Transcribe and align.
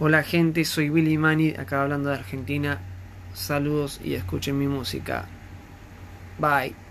Hola 0.00 0.24
gente, 0.24 0.64
soy 0.64 0.90
Billy 0.90 1.16
Mani, 1.18 1.50
acá 1.50 1.82
hablando 1.82 2.08
de 2.08 2.16
Argentina. 2.16 2.80
Saludos 3.32 4.00
y 4.02 4.14
escuchen 4.14 4.58
mi 4.58 4.66
música. 4.66 5.26
Bye. 6.36 6.83